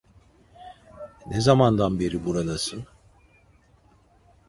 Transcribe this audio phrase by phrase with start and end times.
[1.25, 2.87] Ne zamandan beri buradasın?